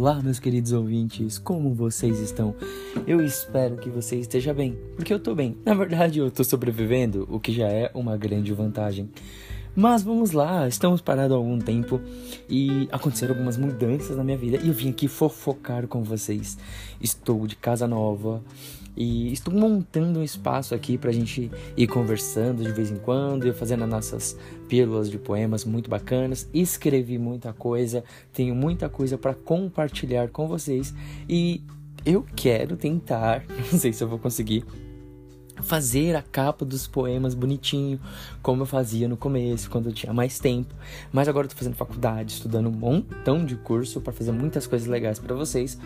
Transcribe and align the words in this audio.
Olá, 0.00 0.18
meus 0.22 0.38
queridos 0.38 0.72
ouvintes, 0.72 1.36
como 1.36 1.74
vocês 1.74 2.20
estão? 2.20 2.54
Eu 3.06 3.20
espero 3.20 3.76
que 3.76 3.90
você 3.90 4.16
esteja 4.16 4.54
bem, 4.54 4.74
porque 4.96 5.12
eu 5.12 5.20
tô 5.20 5.34
bem. 5.34 5.58
Na 5.62 5.74
verdade, 5.74 6.20
eu 6.20 6.30
tô 6.30 6.42
sobrevivendo, 6.42 7.28
o 7.30 7.38
que 7.38 7.52
já 7.52 7.68
é 7.68 7.90
uma 7.92 8.16
grande 8.16 8.50
vantagem. 8.54 9.10
Mas 9.74 10.02
vamos 10.02 10.32
lá, 10.32 10.66
estamos 10.66 11.00
parados 11.00 11.32
há 11.32 11.36
algum 11.36 11.58
tempo 11.58 12.00
e 12.48 12.88
aconteceram 12.90 13.34
algumas 13.34 13.56
mudanças 13.56 14.16
na 14.16 14.24
minha 14.24 14.36
vida 14.36 14.58
e 14.62 14.68
eu 14.68 14.74
vim 14.74 14.90
aqui 14.90 15.06
fofocar 15.06 15.86
com 15.86 16.02
vocês. 16.02 16.58
Estou 17.00 17.46
de 17.46 17.56
casa 17.56 17.86
nova, 17.86 18.42
e 18.96 19.32
estou 19.32 19.54
montando 19.54 20.18
um 20.18 20.22
espaço 20.22 20.74
aqui 20.74 20.98
para 20.98 21.10
a 21.10 21.12
gente 21.12 21.50
ir 21.76 21.86
conversando 21.86 22.62
de 22.62 22.72
vez 22.72 22.90
em 22.90 22.96
quando, 22.96 23.46
e 23.46 23.52
fazendo 23.52 23.84
as 23.84 23.90
nossas 23.90 24.36
pílulas 24.68 25.10
de 25.10 25.18
poemas 25.18 25.64
muito 25.64 25.88
bacanas. 25.88 26.48
Escrevi 26.52 27.18
muita 27.18 27.52
coisa, 27.52 28.04
tenho 28.32 28.54
muita 28.54 28.88
coisa 28.88 29.16
para 29.16 29.34
compartilhar 29.34 30.28
com 30.28 30.46
vocês 30.46 30.94
e 31.28 31.62
eu 32.04 32.24
quero 32.34 32.76
tentar, 32.76 33.44
não 33.72 33.78
sei 33.78 33.92
se 33.92 34.02
eu 34.02 34.08
vou 34.08 34.18
conseguir, 34.18 34.64
fazer 35.62 36.16
a 36.16 36.22
capa 36.22 36.64
dos 36.64 36.86
poemas 36.86 37.34
bonitinho, 37.34 38.00
como 38.42 38.62
eu 38.62 38.66
fazia 38.66 39.08
no 39.08 39.16
começo, 39.16 39.70
quando 39.70 39.88
eu 39.88 39.92
tinha 39.92 40.12
mais 40.12 40.38
tempo. 40.38 40.74
Mas 41.12 41.28
agora 41.28 41.46
eu 41.46 41.50
tô 41.50 41.56
fazendo 41.56 41.74
faculdade, 41.74 42.34
estudando 42.34 42.68
um 42.68 42.72
montão 42.72 43.44
de 43.44 43.56
curso 43.56 44.00
para 44.00 44.12
fazer 44.12 44.32
muitas 44.32 44.66
coisas 44.66 44.88
legais 44.88 45.18
para 45.18 45.34
vocês. 45.34 45.78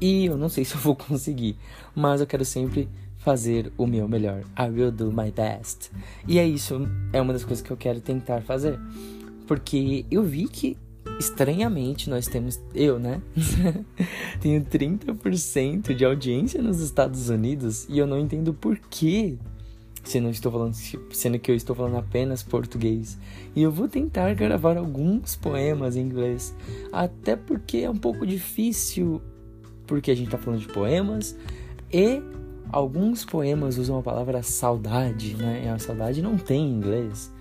E 0.00 0.26
eu 0.26 0.36
não 0.36 0.48
sei 0.48 0.64
se 0.64 0.74
eu 0.74 0.80
vou 0.80 0.96
conseguir, 0.96 1.56
mas 1.94 2.20
eu 2.20 2.26
quero 2.26 2.44
sempre 2.44 2.88
fazer 3.18 3.72
o 3.78 3.86
meu 3.86 4.06
melhor. 4.06 4.42
I 4.58 4.68
will 4.68 4.92
do 4.92 5.10
my 5.10 5.30
best. 5.30 5.90
E 6.28 6.38
é 6.38 6.46
isso, 6.46 6.86
é 7.12 7.20
uma 7.20 7.32
das 7.32 7.42
coisas 7.42 7.64
que 7.64 7.70
eu 7.70 7.76
quero 7.76 8.00
tentar 8.00 8.42
fazer. 8.42 8.78
Porque 9.46 10.04
eu 10.10 10.22
vi 10.22 10.46
que 10.48 10.76
estranhamente 11.18 12.08
nós 12.10 12.26
temos, 12.26 12.60
eu, 12.74 12.98
né? 12.98 13.20
Tenho 14.40 14.64
30% 14.64 15.94
de 15.94 16.04
audiência 16.04 16.62
nos 16.62 16.80
Estados 16.80 17.28
Unidos 17.28 17.86
e 17.88 17.98
eu 17.98 18.06
não 18.06 18.18
entendo 18.18 18.52
por 18.52 18.78
quê. 18.90 19.36
Se 20.02 20.20
não 20.20 20.28
estou 20.28 20.52
falando, 20.52 20.74
sendo 21.12 21.38
que 21.38 21.50
eu 21.50 21.54
estou 21.54 21.74
falando 21.74 21.96
apenas 21.96 22.42
português. 22.42 23.18
E 23.56 23.62
eu 23.62 23.72
vou 23.72 23.88
tentar 23.88 24.34
gravar 24.34 24.76
alguns 24.76 25.34
poemas 25.34 25.96
em 25.96 26.02
inglês, 26.02 26.54
até 26.92 27.34
porque 27.36 27.78
é 27.78 27.90
um 27.90 27.96
pouco 27.96 28.26
difícil 28.26 29.22
porque 29.86 30.10
a 30.10 30.14
gente 30.14 30.26
está 30.26 30.38
falando 30.38 30.60
de 30.60 30.68
poemas 30.68 31.36
e 31.92 32.22
alguns 32.70 33.24
poemas 33.24 33.78
usam 33.78 33.98
a 33.98 34.02
palavra 34.02 34.42
saudade, 34.42 35.36
né? 35.36 35.62
E 35.64 35.68
a 35.68 35.78
saudade 35.78 36.20
não 36.20 36.36
tem 36.36 36.66
em 36.66 36.72
inglês. 36.72 37.32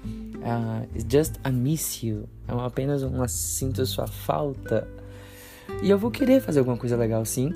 Uh, 0.43 0.85
it's 0.93 1.05
just 1.09 1.35
I 1.45 1.51
miss 1.51 2.03
you. 2.03 2.27
É 2.47 2.53
apenas 2.53 3.01
um 3.01 3.27
sinto 3.27 3.85
sua 3.85 4.07
falta. 4.07 4.87
E 5.81 5.89
eu 5.89 5.97
vou 5.97 6.11
querer 6.11 6.41
fazer 6.41 6.59
alguma 6.59 6.77
coisa 6.77 6.97
legal 6.97 7.25
sim. 7.25 7.51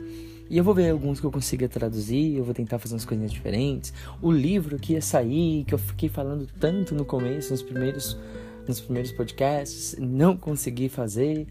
E 0.50 0.58
eu 0.58 0.64
vou 0.64 0.74
ver 0.74 0.90
alguns 0.90 1.20
que 1.20 1.26
eu 1.26 1.32
consiga 1.32 1.68
traduzir, 1.68 2.38
eu 2.38 2.44
vou 2.44 2.54
tentar 2.54 2.80
fazer 2.80 2.94
umas 2.94 3.04
coisinhas 3.04 3.34
diferentes. 3.34 3.94
O 4.22 4.32
livro 4.32 4.80
que 4.80 4.94
ia 4.94 5.02
sair, 5.02 5.66
que 5.66 5.74
eu 5.74 5.78
fiquei 5.78 6.08
falando 6.08 6.48
tanto 6.60 6.96
no 6.96 7.04
começo, 7.04 7.52
nos 7.52 7.62
primeiros, 7.62 8.18
nos 8.66 8.80
primeiros 8.80 9.12
podcasts, 9.12 9.98
não 10.00 10.38
consegui 10.38 10.88
fazer. 10.88 11.48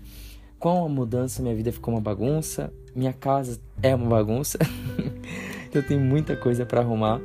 Com 0.59 0.87
a 0.87 0.89
mudança, 0.89 1.43
minha 1.43 1.55
vida 1.55 1.71
ficou 1.71 1.93
uma 1.93 2.01
bagunça. 2.01 2.73
Minha 2.95 3.13
casa 3.13 3.61
é 3.83 3.95
uma 3.95 4.09
bagunça. 4.09 4.59
eu 5.75 5.87
tenho 5.87 6.01
muita 6.01 6.35
coisa 6.35 6.65
para 6.65 6.81
arrumar. 6.81 7.21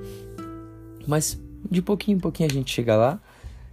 Mas 1.08 1.40
de 1.70 1.82
pouquinho 1.82 2.18
em 2.18 2.20
pouquinho 2.20 2.50
a 2.50 2.54
gente 2.54 2.70
chega 2.70 2.98
lá. 2.98 3.22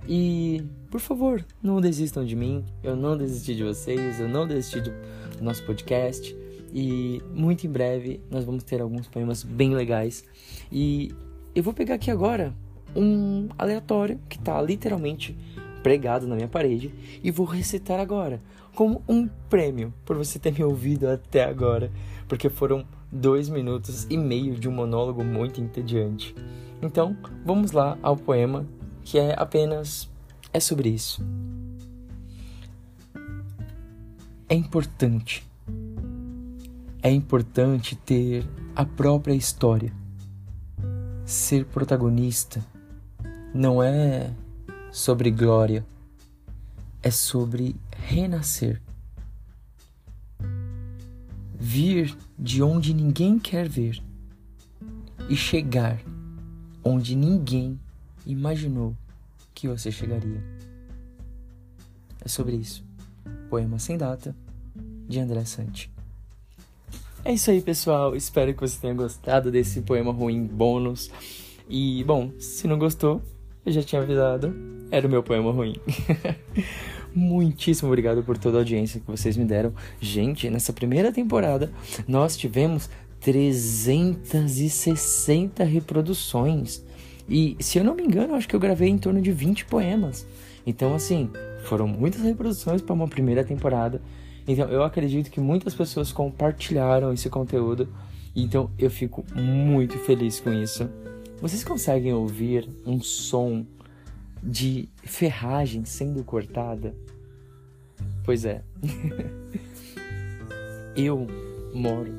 E, 0.06 0.62
por 0.90 1.00
favor, 1.00 1.44
não 1.62 1.80
desistam 1.80 2.24
de 2.24 2.36
mim. 2.36 2.64
Eu 2.82 2.96
não 2.96 3.16
desisti 3.16 3.54
de 3.54 3.64
vocês. 3.64 4.20
Eu 4.20 4.28
não 4.28 4.46
desisti 4.46 4.80
do 4.80 4.92
nosso 5.40 5.64
podcast. 5.64 6.36
E 6.72 7.22
muito 7.34 7.66
em 7.66 7.70
breve 7.70 8.20
nós 8.30 8.44
vamos 8.44 8.62
ter 8.62 8.80
alguns 8.80 9.08
poemas 9.08 9.42
bem 9.42 9.74
legais. 9.74 10.24
E 10.70 11.14
eu 11.54 11.62
vou 11.62 11.72
pegar 11.72 11.94
aqui 11.94 12.10
agora 12.10 12.54
um 12.94 13.48
aleatório 13.58 14.20
que 14.28 14.38
tá 14.38 14.60
literalmente 14.60 15.36
pregado 15.82 16.26
na 16.26 16.34
minha 16.34 16.48
parede 16.48 16.92
e 17.22 17.30
vou 17.30 17.46
recitar 17.46 18.00
agora 18.00 18.42
como 18.74 19.02
um 19.08 19.28
prêmio 19.48 19.92
por 20.04 20.16
você 20.16 20.38
ter 20.38 20.52
me 20.52 20.62
ouvido 20.62 21.08
até 21.08 21.44
agora, 21.44 21.90
porque 22.28 22.48
foram 22.48 22.84
dois 23.10 23.48
minutos 23.48 24.06
e 24.10 24.16
meio 24.16 24.54
de 24.54 24.68
um 24.68 24.72
monólogo 24.72 25.24
muito 25.24 25.60
entediante. 25.60 26.34
Então, 26.80 27.16
vamos 27.44 27.72
lá 27.72 27.98
ao 28.02 28.16
poema 28.16 28.66
que 29.08 29.18
é 29.18 29.34
apenas 29.38 30.06
é 30.52 30.60
sobre 30.60 30.90
isso. 30.90 31.22
É 34.46 34.54
importante. 34.54 35.48
É 37.02 37.10
importante 37.10 37.96
ter 37.96 38.46
a 38.76 38.84
própria 38.84 39.32
história. 39.32 39.90
Ser 41.24 41.64
protagonista 41.64 42.62
não 43.54 43.82
é 43.82 44.30
sobre 44.92 45.30
glória, 45.30 45.86
é 47.02 47.10
sobre 47.10 47.76
renascer. 47.90 48.78
Vir 51.58 52.14
de 52.38 52.62
onde 52.62 52.92
ninguém 52.92 53.38
quer 53.38 53.70
ver 53.70 54.02
e 55.30 55.34
chegar 55.34 55.98
onde 56.84 57.16
ninguém 57.16 57.80
imaginou 58.26 58.94
que 59.54 59.68
você 59.68 59.90
chegaria. 59.90 60.42
É 62.24 62.28
sobre 62.28 62.56
isso. 62.56 62.84
Poema 63.48 63.78
sem 63.78 63.96
data 63.96 64.34
de 65.08 65.18
André 65.18 65.44
Sante. 65.44 65.90
É 67.24 67.32
isso 67.32 67.50
aí, 67.50 67.60
pessoal. 67.60 68.14
Espero 68.14 68.54
que 68.54 68.60
você 68.60 68.78
tenha 68.80 68.94
gostado 68.94 69.50
desse 69.50 69.82
poema 69.82 70.12
ruim 70.12 70.44
bônus. 70.44 71.10
E, 71.68 72.04
bom, 72.04 72.30
se 72.38 72.66
não 72.66 72.78
gostou, 72.78 73.20
eu 73.66 73.72
já 73.72 73.82
tinha 73.82 74.00
avisado, 74.00 74.54
era 74.90 75.06
o 75.06 75.10
meu 75.10 75.22
poema 75.22 75.52
ruim. 75.52 75.74
Muitíssimo 77.14 77.88
obrigado 77.88 78.22
por 78.22 78.38
toda 78.38 78.56
a 78.58 78.60
audiência 78.60 79.00
que 79.00 79.06
vocês 79.06 79.36
me 79.36 79.44
deram. 79.44 79.74
Gente, 80.00 80.48
nessa 80.48 80.72
primeira 80.72 81.12
temporada 81.12 81.70
nós 82.06 82.36
tivemos 82.36 82.88
360 83.20 85.64
reproduções. 85.64 86.86
E 87.28 87.56
se 87.60 87.78
eu 87.78 87.84
não 87.84 87.94
me 87.94 88.02
engano, 88.02 88.34
acho 88.34 88.48
que 88.48 88.56
eu 88.56 88.60
gravei 88.60 88.88
em 88.88 88.98
torno 88.98 89.20
de 89.20 89.30
20 89.30 89.66
poemas. 89.66 90.26
Então, 90.66 90.94
assim, 90.94 91.30
foram 91.64 91.86
muitas 91.86 92.22
reproduções 92.22 92.80
para 92.80 92.94
uma 92.94 93.06
primeira 93.06 93.44
temporada. 93.44 94.00
Então, 94.46 94.68
eu 94.68 94.82
acredito 94.82 95.30
que 95.30 95.40
muitas 95.40 95.74
pessoas 95.74 96.10
compartilharam 96.10 97.12
esse 97.12 97.28
conteúdo. 97.28 97.88
Então, 98.34 98.70
eu 98.78 98.90
fico 98.90 99.24
muito 99.34 99.98
feliz 99.98 100.40
com 100.40 100.52
isso. 100.52 100.88
Vocês 101.40 101.62
conseguem 101.62 102.12
ouvir 102.12 102.68
um 102.86 103.00
som 103.00 103.64
de 104.42 104.88
ferragem 105.02 105.84
sendo 105.84 106.24
cortada? 106.24 106.94
Pois 108.24 108.44
é. 108.44 108.62
Eu 110.96 111.26
moro 111.72 112.12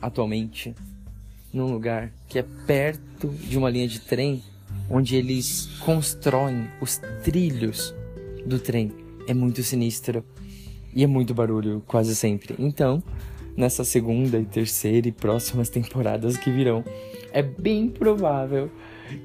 atualmente 0.00 0.74
num 1.52 1.70
lugar 1.70 2.12
que 2.26 2.38
é 2.38 2.44
perto 2.66 3.07
de 3.26 3.58
uma 3.58 3.70
linha 3.70 3.88
de 3.88 4.00
trem 4.00 4.42
onde 4.90 5.16
eles 5.16 5.66
constroem 5.80 6.68
os 6.80 7.00
trilhos 7.22 7.94
do 8.46 8.58
trem. 8.58 8.92
É 9.26 9.34
muito 9.34 9.62
sinistro 9.62 10.24
e 10.94 11.04
é 11.04 11.06
muito 11.06 11.34
barulho 11.34 11.82
quase 11.86 12.16
sempre. 12.16 12.54
Então, 12.58 13.02
nessa 13.56 13.84
segunda 13.84 14.38
e 14.38 14.44
terceira 14.44 15.08
e 15.08 15.12
próximas 15.12 15.68
temporadas 15.68 16.36
que 16.36 16.50
virão, 16.50 16.84
é 17.32 17.42
bem 17.42 17.88
provável 17.88 18.70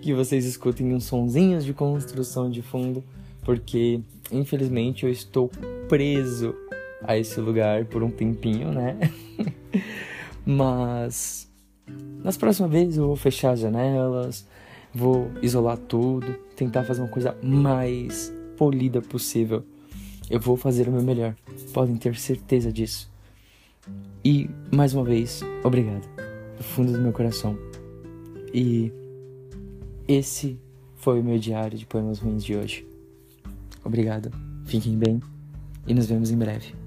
que 0.01 0.13
vocês 0.13 0.45
escutem 0.45 0.93
uns 0.93 1.05
sonzinhos 1.05 1.63
de 1.63 1.73
construção 1.73 2.49
de 2.49 2.61
fundo, 2.61 3.03
porque 3.43 4.01
infelizmente 4.31 5.05
eu 5.05 5.11
estou 5.11 5.49
preso 5.87 6.55
a 7.01 7.17
esse 7.17 7.39
lugar 7.39 7.85
por 7.85 8.01
um 8.01 8.09
tempinho, 8.09 8.71
né? 8.71 8.97
Mas 10.45 11.52
nas 12.23 12.37
próximas 12.37 12.71
vezes 12.71 12.97
eu 12.97 13.07
vou 13.07 13.15
fechar 13.15 13.51
as 13.51 13.59
janelas, 13.59 14.47
vou 14.93 15.29
isolar 15.41 15.77
tudo, 15.77 16.33
tentar 16.55 16.83
fazer 16.83 17.01
uma 17.01 17.09
coisa 17.09 17.35
mais 17.43 18.33
polida 18.57 19.01
possível. 19.01 19.63
Eu 20.29 20.39
vou 20.39 20.55
fazer 20.55 20.87
o 20.87 20.91
meu 20.91 21.03
melhor, 21.03 21.35
podem 21.73 21.97
ter 21.97 22.15
certeza 22.15 22.71
disso. 22.71 23.11
E 24.23 24.49
mais 24.71 24.93
uma 24.93 25.03
vez, 25.03 25.41
obrigado, 25.63 26.07
do 26.57 26.63
fundo 26.63 26.93
do 26.93 26.99
meu 26.99 27.11
coração. 27.11 27.57
E 28.53 28.91
esse 30.07 30.57
foi 30.95 31.19
o 31.19 31.23
meu 31.23 31.37
diário 31.37 31.77
de 31.77 31.85
poemas 31.85 32.19
ruins 32.19 32.43
de 32.43 32.55
hoje. 32.55 32.87
Obrigado, 33.83 34.31
fiquem 34.65 34.97
bem 34.97 35.19
e 35.85 35.93
nos 35.93 36.05
vemos 36.05 36.31
em 36.31 36.37
breve. 36.37 36.82